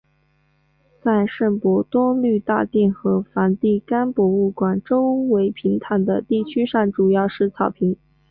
[1.03, 7.95] 在圣伯多禄大殿和梵蒂冈博物馆周围平坦的地区上主要是草坪。